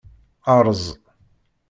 [0.55, 0.83] Erẓ.